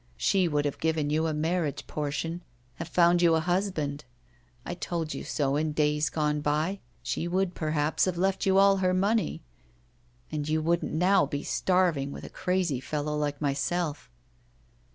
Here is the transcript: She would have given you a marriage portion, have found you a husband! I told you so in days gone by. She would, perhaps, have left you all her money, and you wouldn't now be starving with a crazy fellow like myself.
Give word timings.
She 0.17 0.47
would 0.47 0.65
have 0.65 0.79
given 0.79 1.11
you 1.11 1.27
a 1.27 1.31
marriage 1.35 1.85
portion, 1.85 2.41
have 2.77 2.87
found 2.87 3.21
you 3.21 3.35
a 3.35 3.39
husband! 3.39 4.03
I 4.65 4.73
told 4.73 5.13
you 5.13 5.23
so 5.23 5.55
in 5.55 5.73
days 5.73 6.09
gone 6.09 6.41
by. 6.41 6.79
She 7.03 7.27
would, 7.27 7.53
perhaps, 7.53 8.05
have 8.05 8.17
left 8.17 8.43
you 8.47 8.57
all 8.57 8.77
her 8.77 8.95
money, 8.95 9.43
and 10.31 10.49
you 10.49 10.59
wouldn't 10.59 10.91
now 10.91 11.27
be 11.27 11.43
starving 11.43 12.11
with 12.11 12.23
a 12.23 12.29
crazy 12.29 12.79
fellow 12.79 13.15
like 13.15 13.39
myself. 13.41 14.09